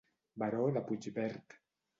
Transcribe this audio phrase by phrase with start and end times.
[0.43, 1.59] Baró de Puigverd.